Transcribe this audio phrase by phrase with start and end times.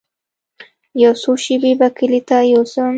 [1.03, 2.89] يو څو شپې به کلي ته يوسم.